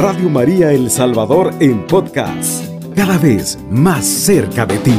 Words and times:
Radio 0.00 0.30
María 0.30 0.70
El 0.70 0.92
Salvador 0.92 1.52
en 1.58 1.84
podcast, 1.84 2.64
cada 2.94 3.18
vez 3.18 3.58
más 3.68 4.06
cerca 4.06 4.64
de 4.64 4.78
ti. 4.78 4.96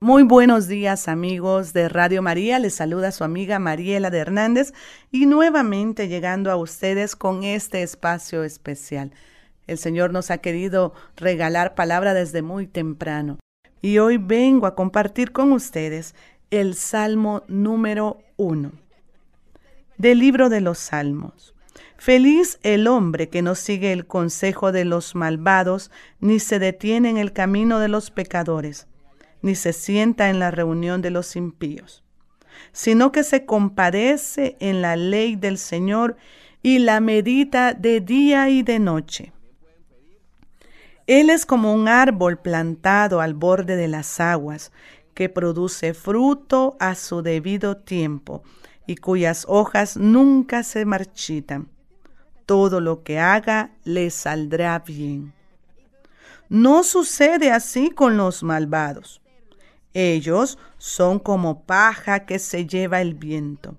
Muy 0.00 0.22
buenos 0.22 0.68
días 0.68 1.06
amigos 1.06 1.74
de 1.74 1.90
Radio 1.90 2.22
María, 2.22 2.58
les 2.58 2.76
saluda 2.76 3.12
su 3.12 3.24
amiga 3.24 3.58
Mariela 3.58 4.08
de 4.08 4.20
Hernández 4.20 4.72
y 5.12 5.26
nuevamente 5.26 6.08
llegando 6.08 6.50
a 6.50 6.56
ustedes 6.56 7.14
con 7.14 7.44
este 7.44 7.82
espacio 7.82 8.42
especial. 8.42 9.12
El 9.66 9.76
Señor 9.76 10.14
nos 10.14 10.30
ha 10.30 10.38
querido 10.38 10.94
regalar 11.14 11.74
palabra 11.74 12.14
desde 12.14 12.40
muy 12.40 12.66
temprano 12.66 13.38
y 13.82 13.98
hoy 13.98 14.16
vengo 14.16 14.66
a 14.66 14.74
compartir 14.74 15.32
con 15.32 15.52
ustedes 15.52 16.14
el 16.50 16.74
Salmo 16.74 17.42
número 17.48 18.20
uno 18.38 18.85
del 19.98 20.18
libro 20.18 20.48
de 20.48 20.60
los 20.60 20.78
Salmos. 20.78 21.54
Feliz 21.96 22.58
el 22.62 22.86
hombre 22.86 23.28
que 23.28 23.42
no 23.42 23.54
sigue 23.54 23.92
el 23.92 24.06
consejo 24.06 24.70
de 24.70 24.84
los 24.84 25.14
malvados, 25.14 25.90
ni 26.20 26.40
se 26.40 26.58
detiene 26.58 27.10
en 27.10 27.16
el 27.16 27.32
camino 27.32 27.78
de 27.78 27.88
los 27.88 28.10
pecadores, 28.10 28.86
ni 29.42 29.54
se 29.54 29.72
sienta 29.72 30.28
en 30.28 30.38
la 30.38 30.50
reunión 30.50 31.00
de 31.00 31.10
los 31.10 31.36
impíos, 31.36 32.04
sino 32.72 33.12
que 33.12 33.22
se 33.22 33.46
compadece 33.46 34.56
en 34.60 34.82
la 34.82 34.96
ley 34.96 35.36
del 35.36 35.58
Señor 35.58 36.16
y 36.62 36.78
la 36.78 37.00
medita 37.00 37.72
de 37.72 38.00
día 38.00 38.50
y 38.50 38.62
de 38.62 38.78
noche. 38.78 39.32
Él 41.06 41.30
es 41.30 41.46
como 41.46 41.72
un 41.72 41.88
árbol 41.88 42.38
plantado 42.38 43.20
al 43.20 43.34
borde 43.34 43.76
de 43.76 43.88
las 43.88 44.20
aguas, 44.20 44.72
que 45.14 45.30
produce 45.30 45.94
fruto 45.94 46.76
a 46.78 46.94
su 46.94 47.22
debido 47.22 47.78
tiempo 47.78 48.42
y 48.86 48.96
cuyas 48.96 49.44
hojas 49.48 49.96
nunca 49.96 50.62
se 50.62 50.84
marchitan. 50.84 51.68
Todo 52.46 52.80
lo 52.80 53.02
que 53.02 53.18
haga 53.18 53.70
le 53.84 54.10
saldrá 54.10 54.78
bien. 54.78 55.32
No 56.48 56.84
sucede 56.84 57.50
así 57.50 57.90
con 57.90 58.16
los 58.16 58.42
malvados. 58.42 59.20
Ellos 59.94 60.58
son 60.78 61.18
como 61.18 61.62
paja 61.64 62.26
que 62.26 62.38
se 62.38 62.66
lleva 62.66 63.00
el 63.00 63.14
viento. 63.14 63.76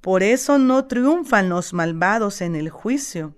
Por 0.00 0.22
eso 0.22 0.58
no 0.58 0.86
triunfan 0.86 1.48
los 1.48 1.72
malvados 1.72 2.40
en 2.40 2.56
el 2.56 2.70
juicio 2.70 3.34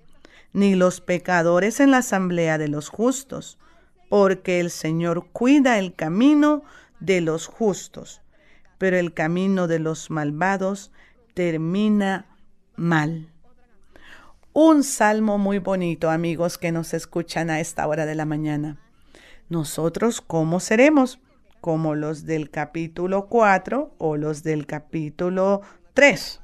ni 0.53 0.75
los 0.75 1.01
pecadores 1.01 1.81
en 1.81 1.91
la 1.91 1.99
asamblea 1.99 2.59
de 2.59 2.69
los 2.69 2.89
justos, 2.89 3.59
porque 4.09 4.61
el 4.61 4.71
Señor 4.71 5.27
cuida 5.33 5.79
el 5.79 5.95
camino 5.95 6.63
de 7.01 7.21
los 7.21 7.47
justos, 7.47 8.23
pero 8.79 8.97
el 8.97 9.13
camino 9.13 9.67
de 9.67 9.81
los 9.81 10.11
malvados 10.11 10.93
termina 11.35 12.27
mal. 12.77 13.33
Un 14.53 14.83
salmo 14.83 15.39
muy 15.39 15.59
bonito, 15.59 16.11
amigos 16.11 16.59
que 16.59 16.73
nos 16.73 16.95
escuchan 16.95 17.51
a 17.51 17.61
esta 17.61 17.87
hora 17.87 18.07
de 18.07 18.15
la 18.15 18.25
mañana. 18.25 18.79
Nosotros, 19.49 20.21
¿cómo 20.21 20.61
seremos? 20.61 21.21
Como 21.61 21.95
los 21.95 22.25
del 22.25 22.51
capítulo 22.51 23.27
4 23.27 23.95
o 23.99 24.17
los 24.17 24.43
del 24.43 24.67
capítulo 24.67 25.63
3. 25.95 26.41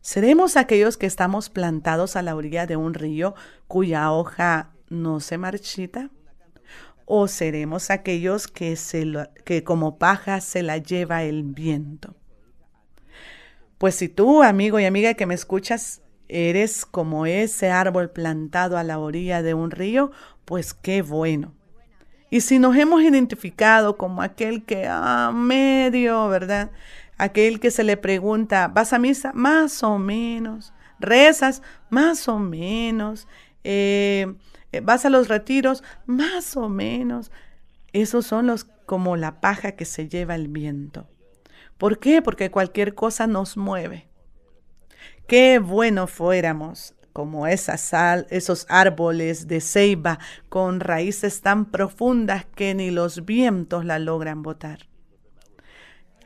¿Seremos 0.00 0.56
aquellos 0.56 0.96
que 0.96 1.06
estamos 1.06 1.48
plantados 1.48 2.16
a 2.16 2.22
la 2.22 2.34
orilla 2.34 2.66
de 2.66 2.76
un 2.76 2.94
río 2.94 3.34
cuya 3.68 4.10
hoja 4.10 4.70
no 4.88 5.20
se 5.20 5.38
marchita? 5.38 6.10
¿O 7.04 7.28
seremos 7.28 7.90
aquellos 7.90 8.48
que, 8.48 8.76
se 8.76 9.06
que 9.44 9.64
como 9.64 9.98
paja 9.98 10.40
se 10.40 10.62
la 10.62 10.78
lleva 10.78 11.22
el 11.24 11.42
viento? 11.42 12.14
Pues 13.78 13.94
si 13.96 14.08
tú, 14.08 14.42
amigo 14.42 14.78
y 14.78 14.84
amiga 14.84 15.14
que 15.14 15.26
me 15.26 15.34
escuchas, 15.34 16.02
eres 16.28 16.86
como 16.86 17.26
ese 17.26 17.70
árbol 17.70 18.10
plantado 18.10 18.78
a 18.78 18.84
la 18.84 18.98
orilla 18.98 19.42
de 19.42 19.54
un 19.54 19.70
río, 19.70 20.12
pues 20.44 20.72
qué 20.72 21.02
bueno. 21.02 21.52
Y 22.30 22.40
si 22.40 22.58
nos 22.58 22.76
hemos 22.76 23.02
identificado 23.02 23.96
como 23.96 24.22
aquel 24.22 24.64
que 24.64 24.86
ah, 24.88 25.32
medio, 25.34 26.28
¿verdad? 26.28 26.70
aquel 27.22 27.60
que 27.60 27.70
se 27.70 27.84
le 27.84 27.96
pregunta, 27.96 28.68
¿vas 28.68 28.92
a 28.92 28.98
misa? 28.98 29.32
Más 29.32 29.82
o 29.82 29.98
menos. 29.98 30.72
¿Rezas? 30.98 31.62
Más 31.88 32.28
o 32.28 32.38
menos. 32.38 33.28
Eh, 33.64 34.34
¿Vas 34.80 35.04
a 35.04 35.10
los 35.10 35.28
retiros? 35.28 35.82
Más 36.06 36.56
o 36.56 36.68
menos. 36.68 37.30
Esos 37.92 38.26
son 38.26 38.46
los 38.46 38.64
como 38.86 39.16
la 39.16 39.40
paja 39.40 39.72
que 39.72 39.84
se 39.84 40.08
lleva 40.08 40.34
el 40.34 40.48
viento. 40.48 41.08
¿Por 41.78 41.98
qué? 41.98 42.22
Porque 42.22 42.50
cualquier 42.50 42.94
cosa 42.94 43.26
nos 43.26 43.56
mueve. 43.56 44.08
Qué 45.26 45.58
bueno 45.58 46.06
fuéramos 46.06 46.94
como 47.12 47.46
sal, 47.56 48.26
esos 48.30 48.66
árboles 48.68 49.46
de 49.46 49.60
ceiba 49.60 50.18
con 50.48 50.80
raíces 50.80 51.42
tan 51.42 51.66
profundas 51.66 52.46
que 52.54 52.74
ni 52.74 52.90
los 52.90 53.24
vientos 53.24 53.84
la 53.84 53.98
logran 53.98 54.42
botar. 54.42 54.88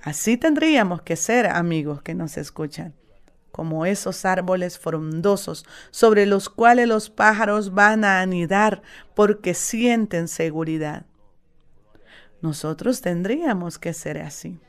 Así 0.03 0.37
tendríamos 0.37 1.03
que 1.03 1.17
ser, 1.17 1.47
amigos 1.47 2.03
que 2.03 2.15
nos 2.15 2.37
escuchan, 2.37 2.95
como 3.51 3.87
esos 3.87 4.25
árboles 4.25 4.79
frondosos 4.79 5.65
sobre 5.91 6.27
los 6.27 6.49
cuales 6.49 6.89
los 6.89 7.11
pájaros 7.11 7.73
van 7.73 8.05
a 8.05 8.21
anidar 8.21 8.83
porque 9.15 9.55
sienten 9.55 10.29
seguridad. 10.29 11.07
Nosotros 12.43 13.01
tendríamos 13.01 13.79
que 13.79 13.95
ser 13.95 14.19
así. 14.19 14.61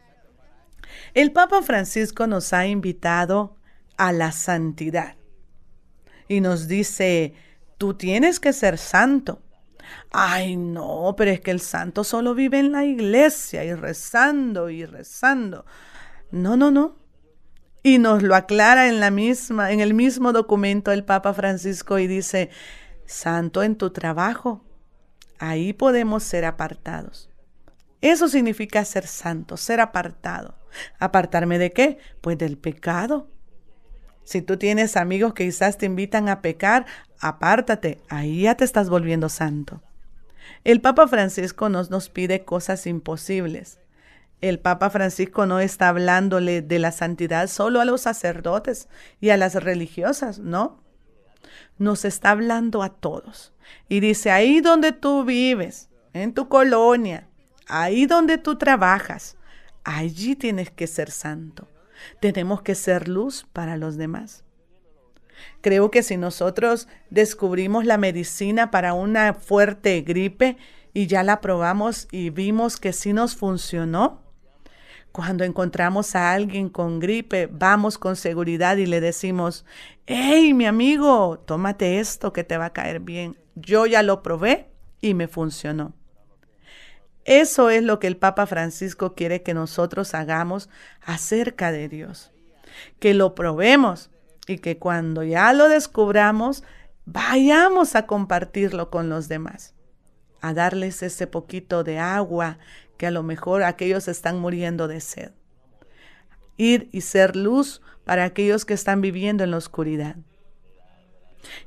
El 1.14 1.32
Papa 1.32 1.62
Francisco 1.62 2.28
nos 2.28 2.54
ha 2.54 2.66
invitado 2.66 3.58
a 3.98 4.12
la 4.12 4.32
santidad 4.32 5.16
y 6.28 6.42
nos 6.42 6.68
dice, 6.68 7.34
tú 7.78 7.94
tienes 7.94 8.40
que 8.40 8.54
ser 8.54 8.78
santo. 8.78 9.42
Ay, 10.12 10.58
no, 10.58 11.14
pero 11.18 11.32
es 11.32 11.42
que 11.42 11.52
el 11.52 11.62
santo 11.62 12.04
solo 12.04 12.34
vive 12.36 12.60
en 12.60 12.72
la 12.72 12.86
iglesia 12.86 13.64
y 13.64 13.74
rezando 13.74 14.70
y 14.70 14.86
rezando. 14.86 15.66
No, 16.32 16.58
no, 16.58 16.72
no. 16.72 16.96
Y 17.84 18.00
nos 18.00 18.24
lo 18.24 18.36
aclara 18.36 18.88
en 18.88 19.00
la 19.00 19.12
misma, 19.12 19.72
en 19.72 19.80
el 19.80 19.94
mismo 19.94 20.34
documento 20.34 20.92
el 20.92 21.06
Papa 21.06 21.34
Francisco 21.34 22.00
y 22.00 22.08
dice, 22.08 22.50
santo 23.06 23.64
en 23.64 23.76
tu 23.76 23.92
trabajo. 23.92 24.64
Ahí 25.40 25.74
podemos 25.74 26.24
ser 26.24 26.46
apartados. 26.46 27.30
Eso 28.02 28.28
significa 28.28 28.84
ser 28.86 29.08
santo, 29.08 29.58
ser 29.58 29.80
apartado. 29.80 30.56
¿Apartarme 31.00 31.58
de 31.58 31.72
qué? 31.72 31.98
Pues 32.22 32.38
del 32.38 32.58
pecado. 32.58 33.30
Si 34.24 34.42
tú 34.42 34.58
tienes 34.58 34.98
amigos 34.98 35.34
que 35.34 35.46
quizás 35.46 35.78
te 35.78 35.86
invitan 35.86 36.28
a 36.30 36.42
pecar, 36.42 36.86
apártate, 37.20 38.02
ahí 38.10 38.42
ya 38.42 38.56
te 38.56 38.66
estás 38.66 38.90
volviendo 38.90 39.30
santo. 39.30 39.82
El 40.64 40.82
Papa 40.82 41.08
Francisco 41.08 41.70
nos, 41.70 41.90
nos 41.90 42.10
pide 42.10 42.44
cosas 42.44 42.86
imposibles. 42.88 43.80
El 44.40 44.60
Papa 44.60 44.90
Francisco 44.92 45.48
no 45.48 45.60
está 45.60 45.90
hablándole 45.90 46.62
de 46.62 46.78
la 46.78 46.92
santidad 46.92 47.48
solo 47.48 47.82
a 47.82 47.86
los 47.86 48.02
sacerdotes 48.02 48.88
y 49.20 49.30
a 49.30 49.38
las 49.38 49.56
religiosas, 49.56 50.38
no. 50.40 50.84
Nos 51.80 52.06
está 52.06 52.32
hablando 52.32 52.84
a 52.84 52.90
todos. 52.90 53.54
Y 53.90 54.00
dice, 54.00 54.30
ahí 54.30 54.62
donde 54.62 54.92
tú 54.92 55.24
vives, 55.24 55.90
en 56.14 56.34
tu 56.34 56.48
colonia, 56.50 57.28
ahí 57.68 58.06
donde 58.06 58.38
tú 58.38 58.58
trabajas, 58.58 59.38
allí 59.84 60.36
tienes 60.36 60.70
que 60.70 60.86
ser 60.86 61.10
santo. 61.10 61.68
Tenemos 62.20 62.62
que 62.62 62.76
ser 62.76 63.08
luz 63.08 63.48
para 63.54 63.76
los 63.76 63.98
demás. 63.98 64.44
Creo 65.62 65.90
que 65.92 66.04
si 66.04 66.18
nosotros 66.18 66.88
descubrimos 67.10 67.86
la 67.86 67.98
medicina 67.98 68.70
para 68.70 68.94
una 68.94 69.34
fuerte 69.34 70.02
gripe 70.02 70.58
y 70.94 71.08
ya 71.08 71.24
la 71.24 71.42
probamos 71.42 72.08
y 72.12 72.30
vimos 72.30 72.78
que 72.78 72.94
sí 72.94 73.14
nos 73.14 73.36
funcionó, 73.36 74.27
cuando 75.18 75.44
encontramos 75.44 76.16
a 76.16 76.32
alguien 76.32 76.70
con 76.70 77.00
gripe, 77.00 77.50
vamos 77.52 77.98
con 77.98 78.16
seguridad 78.16 78.78
y 78.78 78.86
le 78.86 79.02
decimos, 79.02 79.66
hey, 80.06 80.54
mi 80.54 80.68
amigo, 80.68 81.40
tómate 81.40 81.98
esto 81.98 82.32
que 82.34 82.44
te 82.44 82.56
va 82.56 82.66
a 82.66 82.74
caer 82.74 83.00
bien. 83.00 83.36
Yo 83.56 83.88
ya 83.88 84.04
lo 84.04 84.22
probé 84.22 84.70
y 85.02 85.16
me 85.16 85.28
funcionó. 85.28 85.94
Eso 87.26 87.72
es 87.72 87.82
lo 87.82 87.98
que 87.98 88.06
el 88.06 88.18
Papa 88.18 88.46
Francisco 88.46 89.16
quiere 89.16 89.42
que 89.42 89.56
nosotros 89.56 90.14
hagamos 90.14 90.70
acerca 91.02 91.72
de 91.72 91.90
Dios. 91.90 92.32
Que 93.00 93.16
lo 93.16 93.34
probemos 93.34 94.12
y 94.46 94.60
que 94.60 94.78
cuando 94.78 95.24
ya 95.24 95.52
lo 95.52 95.68
descubramos, 95.68 96.64
vayamos 97.06 97.96
a 97.96 98.06
compartirlo 98.06 98.92
con 98.92 99.10
los 99.10 99.30
demás, 99.30 99.74
a 100.42 100.54
darles 100.54 101.04
ese 101.04 101.28
poquito 101.28 101.84
de 101.84 102.00
agua 102.00 102.58
que 102.98 103.08
a 103.08 103.12
lo 103.12 103.24
mejor 103.24 103.64
aquellos 103.64 104.08
están 104.08 104.40
muriendo 104.40 104.88
de 104.88 105.02
sed. 105.02 105.32
Ir 106.58 106.90
y 106.92 107.02
ser 107.02 107.36
luz 107.36 107.82
para 108.04 108.24
aquellos 108.24 108.66
que 108.66 108.74
están 108.74 109.02
viviendo 109.02 109.44
en 109.44 109.52
la 109.52 109.58
oscuridad. 109.58 110.16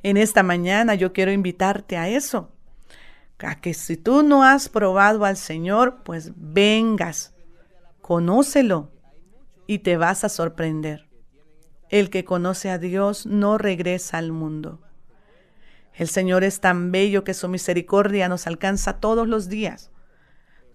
En 0.02 0.17
esta 0.17 0.43
mañana 0.43 0.94
yo 0.94 1.12
quiero 1.12 1.32
invitarte 1.32 1.96
a 1.96 2.08
eso, 2.08 2.50
a 3.38 3.61
que 3.61 3.72
si 3.75 3.96
tú 3.96 4.22
no 4.22 4.43
has 4.44 4.69
probado 4.69 5.25
al 5.25 5.37
Señor, 5.37 6.02
pues 6.05 6.32
vengas, 6.37 7.32
conócelo 8.00 8.90
y 9.67 9.78
te 9.78 9.96
vas 9.96 10.25
a 10.25 10.28
sorprender. 10.28 11.08
El 11.88 12.11
que 12.11 12.25
conoce 12.25 12.70
a 12.70 12.78
Dios 12.78 13.26
no 13.26 13.58
regresa 13.58 14.19
al 14.19 14.32
mundo. 14.32 14.81
El 15.95 16.09
Señor 16.09 16.45
es 16.45 16.61
tan 16.61 16.93
bello 16.93 17.25
que 17.25 17.35
su 17.35 17.49
misericordia 17.49 18.29
nos 18.29 18.47
alcanza 18.47 19.01
todos 19.01 19.29
los 19.29 19.49
días. 19.49 19.91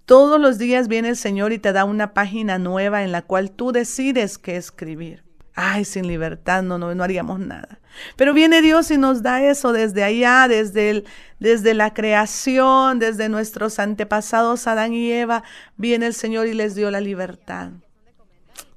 Todos 0.05 0.39
los 0.39 0.57
días 0.57 0.87
viene 0.87 1.09
el 1.09 1.17
Señor 1.17 1.51
y 1.51 1.57
te 1.57 1.73
da 1.73 1.83
una 1.83 2.13
página 2.13 2.59
nueva 2.59 3.03
en 3.03 3.11
la 3.11 3.23
cual 3.23 3.51
tú 3.51 3.71
decides 3.71 4.37
qué 4.37 4.55
escribir. 4.55 5.23
Ay, 5.55 5.85
sin 5.85 6.07
libertad 6.07 6.63
no, 6.63 6.77
no, 6.77 6.93
no 6.93 7.03
haríamos 7.03 7.39
nada. 7.39 7.79
Pero 8.17 8.33
viene 8.33 8.61
Dios 8.61 8.91
y 8.91 8.97
nos 8.97 9.23
da 9.23 9.41
eso 9.41 9.71
desde 9.71 10.03
allá, 10.03 10.47
desde, 10.49 10.89
el, 10.89 11.05
desde 11.39 11.73
la 11.73 11.93
creación, 11.93 12.99
desde 12.99 13.29
nuestros 13.29 13.79
antepasados 13.79 14.67
Adán 14.67 14.93
y 14.93 15.11
Eva. 15.11 15.43
Viene 15.77 16.07
el 16.07 16.13
Señor 16.13 16.47
y 16.47 16.53
les 16.53 16.75
dio 16.75 16.91
la 16.91 16.99
libertad. 16.99 17.71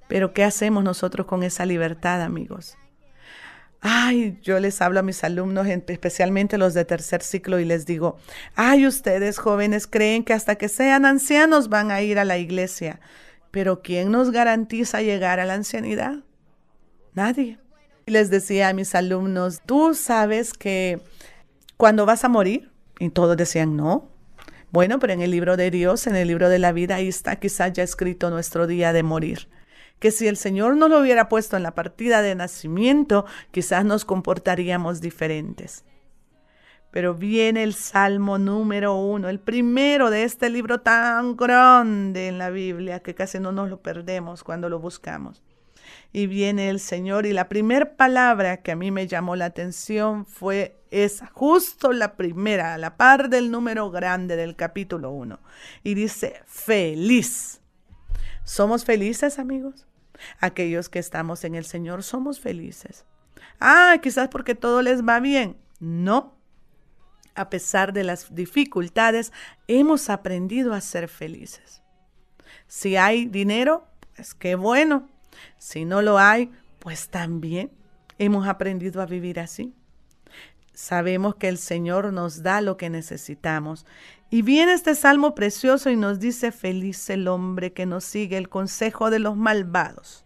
Pero 0.06 0.32
¿qué 0.32 0.44
hacemos 0.44 0.85
nosotros 0.85 1.26
con 1.26 1.43
esa 1.43 1.67
libertad, 1.67 2.23
amigos? 2.23 2.79
Ay, 3.80 4.38
yo 4.42 4.58
les 4.58 4.82
hablo 4.82 5.00
a 5.00 5.04
mis 5.04 5.22
alumnos, 5.22 5.66
especialmente 5.66 6.58
los 6.58 6.75
de 6.75 6.84
tercer 6.84 7.22
ciclo, 7.22 7.60
y 7.60 7.64
les 7.64 7.86
digo, 7.86 8.16
ay, 8.56 8.86
ustedes 8.86 9.38
jóvenes 9.38 9.86
creen 9.86 10.25
que 10.25 10.32
hasta 10.32 10.56
que 10.56 10.69
sean 10.69 11.04
ancianos 11.04 11.69
van 11.69 11.92
a 11.92 12.02
ir 12.02 12.19
a 12.19 12.25
la 12.25 12.38
iglesia, 12.38 13.00
pero 13.52 13.80
¿quién 13.82 14.10
nos 14.10 14.32
garantiza 14.32 15.00
llegar 15.00 15.38
a 15.38 15.44
la 15.44 15.54
ancianidad? 15.54 16.16
Nadie. 17.14 17.58
Y 18.06 18.10
les 18.10 18.30
decía 18.30 18.69
a 18.69 18.72
mis 18.72 18.94
alumnos, 18.94 19.60
tú 19.64 19.94
sabes 19.94 20.54
que 20.54 21.00
cuando 21.76 22.04
vas 22.04 22.25
a 22.25 22.28
morir, 22.28 22.72
y 22.98 23.10
todos 23.10 23.36
decían, 23.36 23.76
no. 23.76 24.10
Bueno, 24.72 24.98
pero 24.98 25.12
en 25.12 25.20
el 25.20 25.30
libro 25.30 25.56
de 25.56 25.70
Dios, 25.70 26.08
en 26.08 26.16
el 26.16 26.26
libro 26.26 26.48
de 26.48 26.58
la 26.58 26.72
vida, 26.72 26.96
ahí 26.96 27.08
está 27.08 27.36
quizás 27.36 27.72
ya 27.72 27.84
escrito 27.84 28.28
nuestro 28.30 28.66
día 28.66 28.92
de 28.92 29.04
morir 29.04 29.48
que 29.98 30.10
si 30.10 30.26
el 30.26 30.36
Señor 30.36 30.76
no 30.76 30.88
lo 30.88 31.00
hubiera 31.00 31.28
puesto 31.28 31.56
en 31.56 31.62
la 31.62 31.74
partida 31.74 32.22
de 32.22 32.34
nacimiento, 32.34 33.26
quizás 33.50 33.84
nos 33.84 34.04
comportaríamos 34.04 35.00
diferentes. 35.00 35.84
Pero 36.90 37.14
viene 37.14 37.64
el 37.64 37.74
Salmo 37.74 38.38
número 38.38 38.94
uno, 38.94 39.28
el 39.28 39.40
primero 39.40 40.10
de 40.10 40.24
este 40.24 40.48
libro 40.48 40.80
tan 40.80 41.36
grande 41.36 42.28
en 42.28 42.38
la 42.38 42.50
Biblia 42.50 43.00
que 43.00 43.14
casi 43.14 43.38
no 43.38 43.52
nos 43.52 43.68
lo 43.68 43.82
perdemos 43.82 44.42
cuando 44.42 44.68
lo 44.68 44.78
buscamos. 44.78 45.42
Y 46.12 46.26
viene 46.26 46.70
el 46.70 46.80
Señor 46.80 47.26
y 47.26 47.32
la 47.32 47.48
primera 47.48 47.96
palabra 47.96 48.58
que 48.58 48.72
a 48.72 48.76
mí 48.76 48.90
me 48.90 49.06
llamó 49.06 49.36
la 49.36 49.46
atención 49.46 50.24
fue 50.24 50.80
esa, 50.90 51.26
justo 51.26 51.92
la 51.92 52.16
primera, 52.16 52.74
a 52.74 52.78
la 52.78 52.96
par 52.96 53.28
del 53.28 53.50
número 53.50 53.90
grande 53.90 54.36
del 54.36 54.56
capítulo 54.56 55.10
1. 55.10 55.38
Y 55.84 55.94
dice, 55.94 56.42
feliz. 56.46 57.60
¿Somos 58.44 58.86
felices, 58.86 59.38
amigos? 59.38 59.88
Aquellos 60.40 60.88
que 60.88 60.98
estamos 60.98 61.44
en 61.44 61.54
el 61.54 61.64
Señor 61.64 62.02
somos 62.02 62.40
felices. 62.40 63.04
Ah, 63.60 63.98
quizás 64.02 64.28
porque 64.28 64.54
todo 64.54 64.82
les 64.82 65.06
va 65.06 65.20
bien. 65.20 65.56
No. 65.80 66.34
A 67.34 67.50
pesar 67.50 67.92
de 67.92 68.04
las 68.04 68.34
dificultades, 68.34 69.32
hemos 69.68 70.10
aprendido 70.10 70.74
a 70.74 70.80
ser 70.80 71.08
felices. 71.08 71.82
Si 72.66 72.96
hay 72.96 73.26
dinero, 73.26 73.86
pues 74.16 74.34
qué 74.34 74.54
bueno. 74.54 75.08
Si 75.58 75.84
no 75.84 76.02
lo 76.02 76.18
hay, 76.18 76.50
pues 76.80 77.08
también 77.08 77.70
hemos 78.18 78.46
aprendido 78.48 79.00
a 79.00 79.06
vivir 79.06 79.38
así. 79.40 79.74
Sabemos 80.78 81.34
que 81.34 81.48
el 81.48 81.58
Señor 81.58 82.12
nos 82.12 82.44
da 82.44 82.60
lo 82.60 82.76
que 82.76 82.88
necesitamos 82.88 83.84
y 84.30 84.42
viene 84.42 84.75
este 84.75 84.94
salmo 84.94 85.34
precioso 85.34 85.90
y 85.90 85.96
nos 85.96 86.20
dice, 86.20 86.52
feliz 86.52 87.10
el 87.10 87.26
hombre 87.26 87.72
que 87.72 87.84
no 87.84 88.00
sigue 88.00 88.36
el 88.36 88.48
consejo 88.48 89.10
de 89.10 89.19
los 89.19 89.36
malvados, 89.36 90.25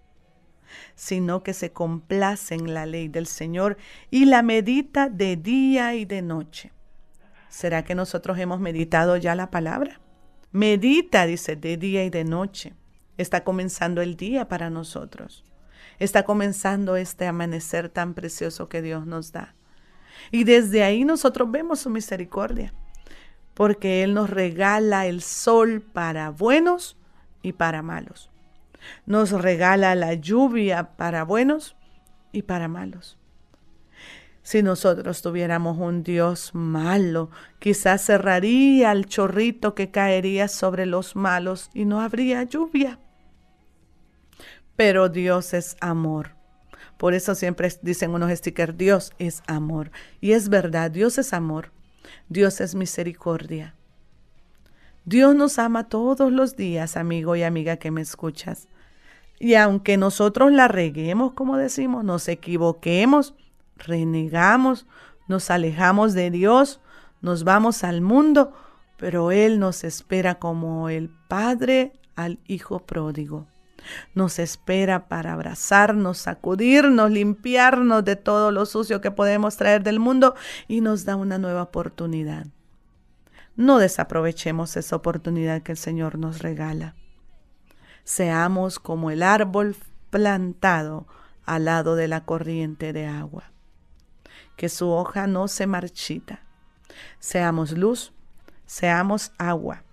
sino 0.94 1.43
que 1.43 1.54
se 1.54 1.72
complace 1.72 2.54
en 2.54 2.75
la 2.75 2.84
ley 2.84 3.08
del 3.08 3.26
Señor 3.26 3.78
y 4.10 4.26
la 4.26 4.43
medita 4.43 5.08
de 5.08 5.38
día 5.38 5.94
y 5.94 6.04
de 6.04 6.20
noche. 6.20 6.70
¿Será 7.49 7.82
que 7.82 7.94
nosotros 7.94 8.37
hemos 8.37 8.60
meditado 8.60 9.16
ya 9.16 9.34
la 9.34 9.50
palabra? 9.50 10.02
Medita, 10.50 11.25
dice, 11.25 11.56
de 11.56 11.78
día 11.78 12.04
y 12.04 12.10
de 12.10 12.25
noche. 12.25 12.75
Está 13.16 13.43
comenzando 13.43 14.02
el 14.02 14.19
día 14.19 14.49
para 14.49 14.69
nosotros. 14.69 15.46
Está 15.99 16.25
comenzando 16.25 16.96
este 16.96 17.26
amanecer 17.26 17.88
tan 17.88 18.12
precioso 18.12 18.69
que 18.69 18.82
Dios 18.82 19.06
nos 19.06 19.32
da. 19.32 19.54
Y 20.30 20.44
desde 20.44 20.82
ahí 20.82 21.04
nosotros 21.04 21.50
vemos 21.50 21.80
su 21.80 21.90
misericordia 21.90 22.72
porque 23.54 24.02
Él 24.02 24.14
nos 24.14 24.30
regala 24.30 25.06
el 25.06 25.22
sol 25.22 25.82
para 25.82 26.30
buenos 26.30 26.96
y 27.42 27.52
para 27.52 27.82
malos. 27.82 28.30
Nos 29.06 29.30
regala 29.30 29.94
la 29.94 30.14
lluvia 30.14 30.96
para 30.96 31.24
buenos 31.24 31.76
y 32.32 32.42
para 32.42 32.69
malos. 32.69 33.19
Si 34.42 34.62
nosotros 34.62 35.22
tuviéramos 35.22 35.78
un 35.78 36.02
Dios 36.02 36.50
malo, 36.52 37.30
quizás 37.60 38.04
cerraría 38.04 38.90
el 38.90 39.06
chorrito 39.06 39.75
que 39.75 39.92
caería 39.92 40.48
sobre 40.48 40.84
los 40.86 41.14
malos 41.14 41.70
y 41.75 41.84
no 41.84 42.00
habría 42.00 42.42
lluvia. 42.42 42.98
Pero 44.75 45.08
Dios 45.08 45.54
es 45.54 45.76
amor. 45.80 46.41
Por 47.02 47.14
eso 47.14 47.34
siempre 47.34 47.69
dicen 47.82 48.14
unos 48.14 48.31
stickers, 48.31 48.78
Dios 48.78 49.10
es 49.19 49.43
amor. 49.49 49.90
Y 50.20 50.34
es 50.34 50.49
verdad, 50.49 50.88
Dios 50.88 51.19
es 51.19 51.32
amor. 51.32 51.72
Dios 52.28 52.60
es 52.60 52.76
misericordia. 52.76 53.75
Dios 55.04 55.34
nos 55.34 55.58
ama 55.58 55.88
todos 55.88 56.31
los 56.31 56.54
días, 56.54 56.96
amigo 56.96 57.34
y 57.34 57.43
amiga 57.43 57.76
que 57.78 57.90
me 57.90 58.02
escuchas. 58.02 58.69
Y 59.40 59.54
aunque 59.54 59.96
nosotros 59.96 60.52
la 60.52 60.69
reguemos, 60.69 61.32
como 61.32 61.56
decimos, 61.56 62.04
nos 62.04 62.28
equivoquemos, 62.28 63.34
renegamos, 63.78 64.87
nos 65.26 65.50
alejamos 65.50 66.14
de 66.14 66.31
Dios, 66.31 66.81
nos 67.20 67.43
vamos 67.43 67.82
al 67.82 68.00
mundo, 68.00 68.52
pero 68.96 69.32
Él 69.32 69.58
nos 69.58 69.82
espera 69.82 70.37
como 70.37 70.88
el 70.88 71.10
Padre 71.26 71.94
al 72.14 72.38
Hijo 72.46 72.87
pródigo. 72.87 73.49
Nos 74.14 74.38
espera 74.38 75.08
para 75.08 75.32
abrazarnos, 75.32 76.19
sacudirnos, 76.19 77.11
limpiarnos 77.11 78.05
de 78.05 78.17
todo 78.17 78.50
lo 78.50 78.67
sucio 78.67 79.00
que 79.00 79.11
podemos 79.11 79.56
traer 79.56 79.82
del 79.82 80.00
mundo 80.00 80.34
y 80.69 80.81
nos 80.81 81.05
da 81.05 81.17
una 81.17 81.38
nueva 81.38 81.62
oportunidad. 81.62 82.46
No 83.56 83.79
desaprovechemos 83.79 84.76
esa 84.76 84.96
oportunidad 84.96 85.62
que 85.62 85.73
el 85.73 85.79
Señor 85.79 86.19
nos 86.19 86.40
regala. 86.40 86.94
Seamos 88.05 88.78
como 88.78 89.11
el 89.11 89.23
árbol 89.23 89.76
plantado 90.11 91.06
al 91.45 91.66
lado 91.66 91.95
de 91.95 92.09
la 92.09 92.25
corriente 92.25 92.92
de 92.92 93.06
agua, 93.06 93.52
que 94.56 94.68
su 94.68 94.90
hoja 94.90 95.26
no 95.26 95.49
se 95.49 95.66
marchita. 95.66 96.40
Seamos 97.18 97.73
luz, 97.73 98.12
seamos 98.66 99.33
agua, 99.38 99.85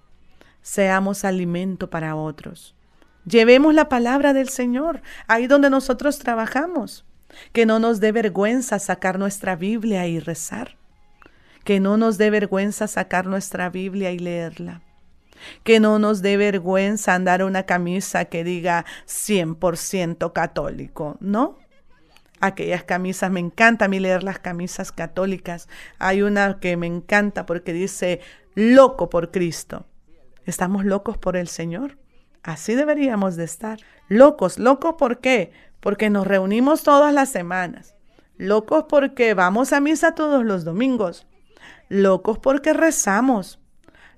seamos 0.61 1.25
alimento 1.25 1.89
para 1.89 2.15
otros 2.15 2.75
Llevemos 3.29 3.75
la 3.75 3.89
palabra 3.89 4.33
del 4.33 4.49
Señor 4.49 5.01
ahí 5.27 5.45
donde 5.45 5.69
nosotros 5.69 6.17
trabajamos. 6.17 7.05
Que 7.53 7.67
no 7.67 7.77
nos 7.77 7.99
dé 7.99 8.11
vergüenza 8.11 8.79
sacar 8.79 9.19
nuestra 9.19 9.55
Biblia 9.55 10.07
y 10.07 10.19
rezar. 10.19 10.77
Que 11.63 11.79
no 11.79 11.95
nos 11.95 12.17
dé 12.17 12.31
vergüenza 12.31 12.87
sacar 12.87 13.27
nuestra 13.27 13.69
Biblia 13.69 14.11
y 14.11 14.17
leerla. 14.17 14.81
Que 15.63 15.79
no 15.79 15.99
nos 15.99 16.23
dé 16.23 16.37
vergüenza 16.37 17.13
andar 17.13 17.43
una 17.43 17.63
camisa 17.63 18.25
que 18.25 18.43
diga 18.43 18.85
100% 19.05 20.33
católico, 20.33 21.17
¿no? 21.19 21.59
Aquellas 22.41 22.83
camisas, 22.83 23.29
me 23.29 23.41
encanta 23.41 23.85
a 23.85 23.87
mí 23.89 23.99
leer 23.99 24.23
las 24.23 24.39
camisas 24.39 24.91
católicas. 24.91 25.69
Hay 25.99 26.23
una 26.23 26.59
que 26.59 26.77
me 26.77 26.87
encanta 26.87 27.45
porque 27.45 27.73
dice 27.73 28.21
loco 28.55 29.09
por 29.09 29.29
Cristo. 29.29 29.85
¿Estamos 30.45 30.83
locos 30.83 31.17
por 31.17 31.37
el 31.37 31.47
Señor? 31.47 31.97
Así 32.43 32.75
deberíamos 32.75 33.35
de 33.35 33.43
estar. 33.43 33.79
Locos, 34.07 34.59
locos 34.59 34.95
¿por 34.97 35.19
qué? 35.19 35.51
Porque 35.79 36.09
nos 36.09 36.27
reunimos 36.27 36.83
todas 36.83 37.13
las 37.13 37.29
semanas. 37.29 37.95
Locos 38.37 38.85
porque 38.87 39.33
vamos 39.33 39.73
a 39.73 39.81
misa 39.81 40.15
todos 40.15 40.45
los 40.45 40.63
domingos. 40.63 41.27
Locos 41.89 42.39
porque 42.39 42.73
rezamos. 42.73 43.59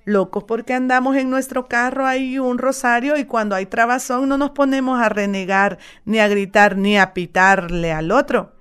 Locos 0.06 0.44
porque 0.44 0.74
andamos 0.74 1.16
en 1.16 1.30
nuestro 1.30 1.68
carro 1.68 2.08
ahí 2.08 2.40
un 2.40 2.58
rosario 2.58 3.18
y 3.18 3.26
cuando 3.26 3.56
hay 3.56 3.68
trabazón 3.68 4.30
no 4.30 4.38
nos 4.38 4.52
ponemos 4.52 5.00
a 5.00 5.10
renegar, 5.10 5.78
ni 6.06 6.20
a 6.20 6.28
gritar, 6.28 6.76
ni 6.76 6.98
a 6.98 7.14
pitarle 7.14 7.92
al 7.92 8.12
otro, 8.12 8.54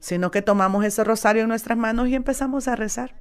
sino 0.00 0.30
que 0.32 0.42
tomamos 0.42 0.84
ese 0.84 1.04
rosario 1.04 1.42
en 1.42 1.48
nuestras 1.48 1.78
manos 1.78 2.08
y 2.08 2.16
empezamos 2.16 2.66
a 2.66 2.74
rezar. 2.74 3.14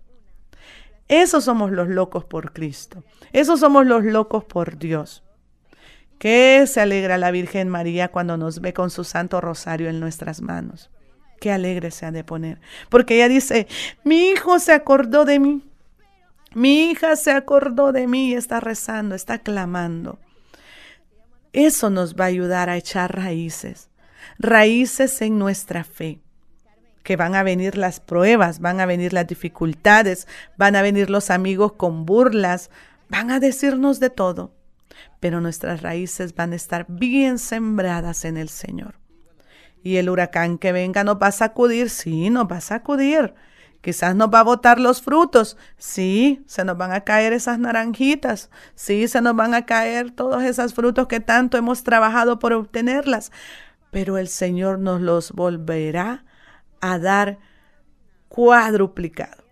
Esos 1.08 1.44
somos 1.46 1.72
los 1.72 1.88
locos 1.88 2.26
por 2.26 2.52
Cristo. 2.52 3.04
Esos 3.32 3.60
somos 3.60 3.86
los 3.86 4.04
locos 4.04 4.44
por 4.44 4.78
Dios. 4.78 5.24
Qué 6.20 6.66
se 6.68 6.82
alegra 6.82 7.18
la 7.18 7.32
Virgen 7.32 7.70
María 7.70 8.08
cuando 8.08 8.38
nos 8.38 8.60
ve 8.60 8.74
con 8.74 8.90
su 8.90 9.04
santo 9.04 9.40
rosario 9.42 9.90
en 9.90 10.00
nuestras 10.00 10.42
manos. 10.42 10.90
Qué 11.40 11.52
alegre 11.52 11.92
se 11.92 12.06
ha 12.06 12.12
de 12.12 12.24
poner. 12.24 12.60
Porque 12.90 13.16
ella 13.16 13.30
dice, 13.30 13.68
mi 14.04 14.30
hijo 14.30 14.60
se 14.60 14.74
acordó 14.74 15.26
de 15.26 15.40
mí. 15.40 15.64
Mi 16.56 16.90
hija 16.90 17.16
se 17.16 17.32
acordó 17.32 17.92
de 17.92 18.08
mí 18.08 18.34
está 18.34 18.60
rezando, 18.60 19.14
está 19.14 19.40
clamando. 19.40 20.18
Eso 21.54 21.90
nos 21.90 22.16
va 22.16 22.26
a 22.26 22.28
ayudar 22.28 22.70
a 22.70 22.78
echar 22.78 23.16
raíces, 23.16 23.90
raíces 24.40 25.22
en 25.22 25.38
nuestra 25.38 25.84
fe 25.84 26.20
que 27.04 27.16
van 27.16 27.36
a 27.36 27.44
venir 27.44 27.78
las 27.78 28.02
pruebas, 28.02 28.60
van 28.60 28.82
a 28.82 28.86
venir 28.86 29.14
las 29.14 29.26
dificultades, 29.26 30.28
van 30.58 30.76
a 30.76 30.82
venir 30.82 31.10
los 31.10 31.30
amigos 31.30 31.72
con 31.72 32.06
burlas, 32.06 32.70
van 33.08 33.32
a 33.32 33.40
decirnos 33.40 34.02
de 34.02 34.10
todo, 34.10 34.52
pero 35.20 35.42
nuestras 35.42 35.82
raíces 35.82 36.36
van 36.36 36.54
a 36.54 36.56
estar 36.56 36.86
bien 36.88 37.40
sembradas 37.40 38.26
en 38.26 38.38
el 38.38 38.50
Señor. 38.50 38.96
Y 39.84 39.98
el 39.98 40.10
huracán 40.10 40.58
que 40.58 40.72
venga 40.72 41.04
nos 41.04 41.18
va 41.18 41.28
a 41.28 41.32
sacudir, 41.32 41.90
sí, 41.90 42.30
nos 42.30 42.46
va 42.52 42.58
a 42.58 42.62
sacudir. 42.62 43.34
Quizás 43.82 44.16
nos 44.16 44.30
va 44.30 44.42
a 44.42 44.44
botar 44.44 44.80
los 44.80 45.02
frutos, 45.02 45.56
sí, 45.78 46.44
se 46.46 46.66
nos 46.66 46.78
van 46.78 46.92
a 46.92 47.02
caer 47.02 47.32
esas 47.32 47.60
naranjitas, 47.60 48.50
sí, 48.76 49.08
se 49.08 49.22
nos 49.22 49.36
van 49.36 49.54
a 49.54 49.66
caer 49.66 50.12
todos 50.12 50.44
esos 50.44 50.74
frutos 50.74 51.08
que 51.08 51.20
tanto 51.20 51.58
hemos 51.58 51.84
trabajado 51.84 52.40
por 52.40 52.54
obtenerlas, 52.54 53.32
pero 53.92 54.18
el 54.18 54.28
Señor 54.28 54.80
nos 54.80 55.00
los 55.00 55.32
volverá 55.32 56.26
a 56.82 57.00
dar 57.00 57.38
cuadruplicado, 58.28 59.44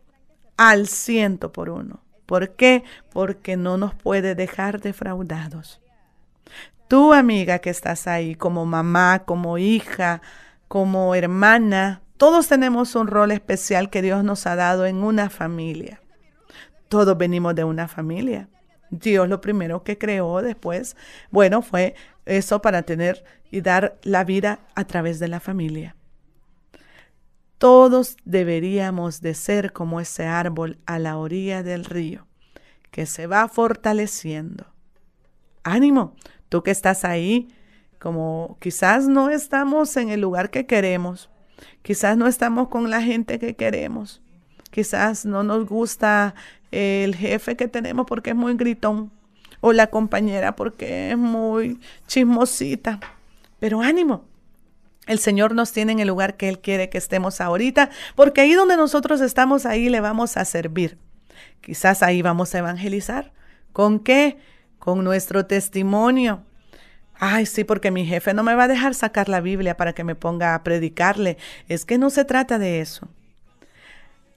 al 0.57 0.87
ciento 0.87 1.51
por 1.51 1.69
uno. 1.69 2.04
¿Por 2.25 2.55
qué? 2.55 2.83
Porque 3.11 3.57
no 3.57 3.77
nos 3.77 3.93
puede 3.93 4.35
dejar 4.35 4.81
defraudados. 4.81 5.81
Tú, 6.87 7.13
amiga 7.13 7.59
que 7.59 7.69
estás 7.69 8.07
ahí, 8.07 8.35
como 8.35 8.65
mamá, 8.65 9.23
como 9.25 9.57
hija, 9.57 10.21
como 10.67 11.15
hermana, 11.15 12.01
todos 12.17 12.47
tenemos 12.47 12.95
un 12.95 13.07
rol 13.07 13.31
especial 13.31 13.89
que 13.89 14.01
Dios 14.01 14.23
nos 14.23 14.47
ha 14.47 14.55
dado 14.55 14.85
en 14.85 15.03
una 15.03 15.29
familia. 15.29 16.01
Todos 16.87 17.17
venimos 17.17 17.55
de 17.55 17.63
una 17.63 17.87
familia. 17.87 18.47
Dios 18.89 19.27
lo 19.27 19.41
primero 19.41 19.83
que 19.83 19.97
creó 19.97 20.41
después, 20.41 20.95
bueno, 21.31 21.61
fue 21.61 21.95
eso 22.25 22.61
para 22.61 22.83
tener 22.83 23.23
y 23.51 23.61
dar 23.61 23.97
la 24.03 24.23
vida 24.23 24.59
a 24.75 24.85
través 24.85 25.19
de 25.19 25.27
la 25.27 25.39
familia. 25.39 25.95
Todos 27.57 28.17
deberíamos 28.25 29.21
de 29.21 29.33
ser 29.33 29.71
como 29.71 30.01
ese 30.01 30.25
árbol 30.25 30.77
a 30.85 30.99
la 30.99 31.17
orilla 31.17 31.63
del 31.63 31.85
río, 31.85 32.27
que 32.91 33.05
se 33.05 33.27
va 33.27 33.47
fortaleciendo. 33.47 34.65
Ánimo, 35.63 36.15
tú 36.49 36.63
que 36.63 36.71
estás 36.71 37.05
ahí, 37.05 37.47
como 37.99 38.57
quizás 38.59 39.07
no 39.07 39.29
estamos 39.29 39.95
en 39.97 40.09
el 40.09 40.21
lugar 40.21 40.49
que 40.49 40.65
queremos, 40.65 41.29
quizás 41.81 42.17
no 42.17 42.27
estamos 42.27 42.67
con 42.67 42.89
la 42.89 43.01
gente 43.01 43.39
que 43.39 43.55
queremos, 43.55 44.21
quizás 44.69 45.25
no 45.25 45.43
nos 45.43 45.65
gusta 45.65 46.35
el 46.71 47.15
jefe 47.15 47.55
que 47.55 47.69
tenemos 47.69 48.05
porque 48.05 48.31
es 48.31 48.35
muy 48.35 48.55
gritón, 48.55 49.11
o 49.61 49.71
la 49.73 49.87
compañera 49.87 50.55
porque 50.55 51.11
es 51.11 51.17
muy 51.17 51.79
chismosita. 52.05 52.99
Pero 53.59 53.81
ánimo, 53.81 54.25
el 55.07 55.19
Señor 55.19 55.53
nos 55.53 55.71
tiene 55.71 55.91
en 55.91 55.99
el 55.99 56.07
lugar 56.07 56.37
que 56.37 56.49
Él 56.49 56.59
quiere 56.59 56.89
que 56.89 56.97
estemos 56.97 57.41
ahorita, 57.41 57.89
porque 58.15 58.41
ahí 58.41 58.53
donde 58.53 58.77
nosotros 58.77 59.21
estamos, 59.21 59.65
ahí 59.65 59.89
le 59.89 60.01
vamos 60.01 60.37
a 60.37 60.45
servir. 60.45 60.97
Quizás 61.61 62.03
ahí 62.03 62.21
vamos 62.21 62.53
a 62.53 62.59
evangelizar. 62.59 63.33
¿Con 63.73 63.99
qué? 63.99 64.37
Con 64.79 65.03
nuestro 65.03 65.45
testimonio. 65.45 66.43
Ay, 67.17 67.45
sí, 67.45 67.63
porque 67.63 67.91
mi 67.91 68.05
jefe 68.05 68.33
no 68.33 68.43
me 68.43 68.55
va 68.55 68.65
a 68.65 68.67
dejar 68.67 68.93
sacar 68.93 69.29
la 69.29 69.41
Biblia 69.41 69.77
para 69.77 69.93
que 69.93 70.03
me 70.03 70.15
ponga 70.15 70.53
a 70.53 70.63
predicarle. 70.63 71.37
Es 71.67 71.85
que 71.85 71.97
no 71.97 72.09
se 72.09 72.25
trata 72.25 72.59
de 72.59 72.81
eso. 72.81 73.07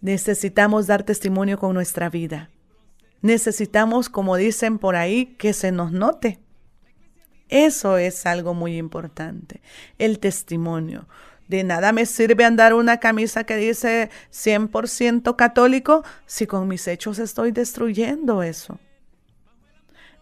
Necesitamos 0.00 0.86
dar 0.86 1.02
testimonio 1.02 1.58
con 1.58 1.74
nuestra 1.74 2.08
vida. 2.08 2.50
Necesitamos, 3.20 4.08
como 4.08 4.36
dicen 4.36 4.78
por 4.78 4.94
ahí, 4.94 5.26
que 5.38 5.52
se 5.52 5.72
nos 5.72 5.90
note. 5.90 6.38
Eso 7.48 7.96
es 7.96 8.26
algo 8.26 8.54
muy 8.54 8.76
importante, 8.76 9.62
el 9.98 10.18
testimonio. 10.18 11.06
De 11.48 11.64
nada 11.64 11.92
me 11.92 12.04
sirve 12.04 12.44
andar 12.44 12.74
una 12.74 12.98
camisa 12.98 13.44
que 13.44 13.56
dice 13.56 14.10
100% 14.32 15.34
católico 15.34 16.04
si 16.26 16.46
con 16.46 16.68
mis 16.68 16.86
hechos 16.86 17.18
estoy 17.18 17.52
destruyendo 17.52 18.42
eso. 18.42 18.78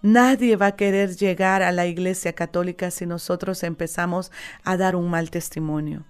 Nadie 0.02 0.54
va 0.54 0.66
a 0.66 0.76
querer 0.76 1.16
llegar 1.16 1.64
a 1.64 1.72
la 1.72 1.86
iglesia 1.86 2.32
católica 2.32 2.92
si 2.92 3.06
nosotros 3.06 3.64
empezamos 3.64 4.30
a 4.62 4.76
dar 4.76 4.94
un 4.94 5.10
mal 5.10 5.30
testimonio. 5.30 6.04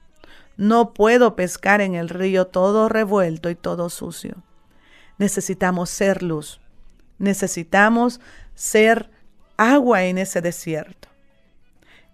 No 0.59 0.93
puedo 0.93 1.35
pescar 1.35 1.81
en 1.81 1.95
el 1.95 2.11
río 2.11 2.47
todo 2.49 2.91
revuelto 2.91 3.49
y 3.49 3.55
todo 3.55 3.89
sucio. 3.89 4.43
Necesitamos 5.17 5.89
ser 5.89 6.23
luz. 6.23 6.61
Necesitamos 7.19 8.21
ser 8.55 9.11
agua 9.57 10.05
en 10.05 10.19
ese 10.19 10.41
desierto. 10.41 11.09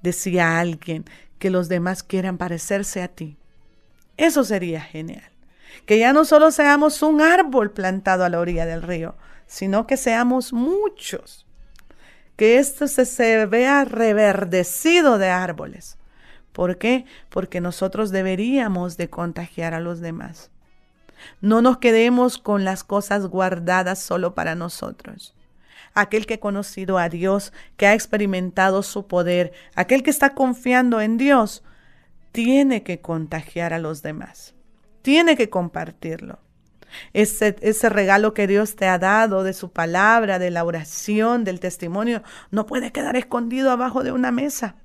Decía 0.02 0.58
alguien 0.58 1.04
que 1.38 1.50
los 1.50 1.68
demás 1.68 2.02
quieran 2.02 2.38
parecerse 2.38 3.02
a 3.02 3.08
ti. 3.08 3.36
Eso 4.16 4.44
sería 4.44 4.80
genial. 4.80 5.30
Que 5.86 5.98
ya 5.98 6.12
no 6.12 6.24
solo 6.24 6.50
seamos 6.50 7.02
un 7.02 7.20
árbol 7.20 7.72
plantado 7.72 8.24
a 8.24 8.28
la 8.28 8.40
orilla 8.40 8.66
del 8.66 8.82
río, 8.82 9.16
sino 9.46 9.86
que 9.86 9.96
seamos 9.96 10.52
muchos. 10.52 11.46
Que 12.36 12.58
esto 12.58 12.86
se, 12.88 13.46
vea 13.46 13.84
reverdecido 13.84 15.18
de 15.18 15.28
árboles. 15.28 15.98
¿Por 16.52 16.78
qué? 16.78 17.06
Porque 17.30 17.60
nosotros 17.60 18.10
deberíamos 18.10 18.96
de 18.96 19.08
contagiar 19.08 19.74
a 19.74 19.80
los 19.80 20.00
demás. 20.00 20.50
No 21.40 21.62
nos 21.62 21.78
quedemos 21.78 22.38
con 22.38 22.64
las 22.64 22.84
cosas 22.84 23.26
guardadas 23.26 23.98
solo 24.00 24.34
para 24.34 24.54
nosotros 24.54 25.34
aquel 25.94 26.26
que 26.26 26.34
ha 26.34 26.40
conocido 26.40 26.98
a 26.98 27.08
Dios, 27.08 27.52
que 27.76 27.86
ha 27.86 27.94
experimentado 27.94 28.82
su 28.82 29.06
poder, 29.06 29.52
aquel 29.74 30.02
que 30.02 30.10
está 30.10 30.34
confiando 30.34 31.00
en 31.00 31.18
Dios, 31.18 31.62
tiene 32.32 32.82
que 32.82 33.00
contagiar 33.00 33.74
a 33.74 33.78
los 33.78 34.02
demás, 34.02 34.54
tiene 35.02 35.36
que 35.36 35.50
compartirlo. 35.50 36.38
Ese, 37.12 37.88
regalo 37.88 38.34
que 38.34 38.46
Dios 38.46 38.76
te 38.76 38.86
ha 38.86 38.98
dado 38.98 39.44
de 39.44 39.54
su 39.54 39.72
palabra, 39.72 40.38
de 40.38 40.50
la 40.50 40.64
oración, 40.64 41.44
del 41.44 41.60
testimonio, 41.60 42.22
no 42.50 42.66
puede 42.66 42.92
quedar 42.92 43.16
escondido 43.16 43.70
abajo 43.70 44.02
de 44.02 44.12
una 44.12 44.30
mesa. 44.30 44.76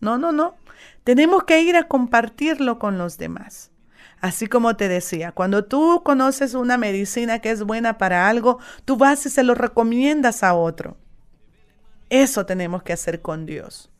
No, 0.00 0.18
no, 0.18 0.32
no. 0.32 0.56
Tenemos 1.04 1.44
que 1.44 1.60
ir 1.62 1.76
a 1.76 1.88
compartirlo 1.88 2.78
con 2.78 2.98
los 2.98 3.16
demás. 3.16 3.70
Así 4.20 4.48
como 4.48 4.76
te 4.76 4.88
decía, 4.88 5.32
cuando 5.32 5.64
tú 5.64 6.02
conoces 6.04 6.54
una 6.54 6.76
medicina 6.76 7.38
que 7.38 7.50
es 7.50 7.62
buena 7.62 7.98
para 7.98 8.28
algo, 8.28 8.58
tú 8.84 8.96
vas 8.96 9.24
y 9.26 9.30
se 9.30 9.44
lo 9.44 9.54
recomiendas 9.54 10.42
a 10.42 10.54
otro. 10.54 10.96
Eso 12.10 12.46
tenemos 12.46 12.82
que 12.82 12.92
hacer 12.92 13.22
con 13.22 13.46
Dios. 13.46 13.90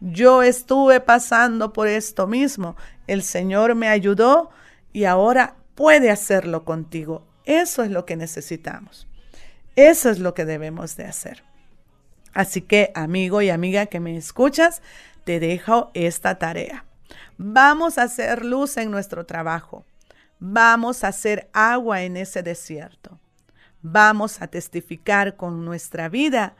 Yo 0.00 0.42
estuve 0.42 1.00
pasando 1.00 1.72
por 1.72 1.86
esto 1.86 2.26
mismo. 2.26 2.74
El 3.06 3.22
Señor 3.22 3.74
me 3.74 3.88
ayudó 3.88 4.50
y 4.92 5.04
ahora 5.04 5.56
puede 5.74 6.10
hacerlo 6.10 6.64
contigo. 6.64 7.26
Eso 7.44 7.82
es 7.82 7.90
lo 7.90 8.06
que 8.06 8.16
necesitamos. 8.16 9.06
Eso 9.76 10.10
es 10.10 10.18
lo 10.18 10.34
que 10.34 10.44
debemos 10.44 10.96
de 10.96 11.04
hacer. 11.04 11.44
Así 12.32 12.62
que, 12.62 12.92
amigo 12.94 13.42
y 13.42 13.50
amiga 13.50 13.86
que 13.86 14.00
me 14.00 14.16
escuchas, 14.16 14.82
te 15.24 15.38
dejo 15.38 15.90
esta 15.94 16.38
tarea. 16.38 16.84
Vamos 17.38 17.98
a 17.98 18.02
hacer 18.02 18.44
luz 18.44 18.76
en 18.76 18.90
nuestro 18.90 19.24
trabajo. 19.26 19.84
Vamos 20.38 21.04
a 21.04 21.08
hacer 21.08 21.48
agua 21.52 22.02
en 22.02 22.16
ese 22.16 22.42
desierto. 22.42 23.18
Vamos 23.82 24.42
a 24.42 24.46
testificar 24.46 25.36
con 25.36 25.64
nuestra 25.64 26.08
vida 26.08 26.54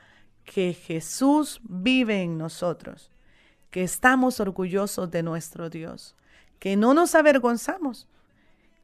que 0.44 0.72
Jesús 0.72 1.60
vive 1.64 2.22
en 2.22 2.38
nosotros, 2.38 3.10
que 3.70 3.82
estamos 3.82 4.40
orgullosos 4.40 5.10
de 5.10 5.22
nuestro 5.22 5.70
Dios, 5.70 6.16
que 6.58 6.76
no 6.76 6.94
nos 6.94 7.14
avergonzamos, 7.14 8.08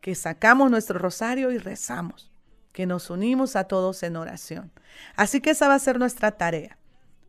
que 0.01 0.15
sacamos 0.15 0.71
nuestro 0.71 0.99
rosario 0.99 1.51
y 1.51 1.59
rezamos, 1.59 2.31
que 2.73 2.87
nos 2.87 3.11
unimos 3.11 3.57
a 3.57 3.65
todos 3.65 4.03
en 4.03 4.17
oración. 4.17 4.71
Así 5.17 5.41
que 5.41 5.51
esa 5.51 5.67
va 5.67 5.75
a 5.75 5.79
ser 5.79 5.99
nuestra 5.99 6.33
tarea. 6.33 6.79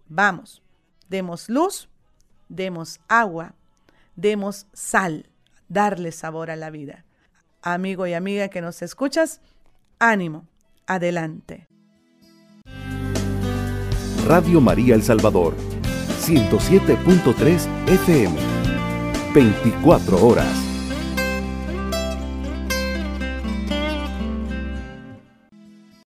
Vamos, 0.08 0.62
demos 1.10 1.50
luz, 1.50 1.90
demos 2.50 3.00
agua 3.08 3.56
demos 4.18 4.68
sal, 4.74 5.30
darle 5.70 6.12
sabor 6.12 6.52
a 6.52 6.58
la 6.58 6.70
vida. 6.70 7.06
Amigo 7.62 8.06
y 8.08 8.14
amiga 8.14 8.50
que 8.50 8.62
nos 8.62 8.82
escuchas, 8.82 9.40
ánimo, 10.00 10.48
adelante. 10.86 11.68
Radio 14.26 14.60
María 14.60 14.96
El 14.96 15.04
Salvador, 15.04 15.56
107.3 16.22 17.68
FM, 17.88 18.36
24 19.34 20.26
horas. 20.26 20.67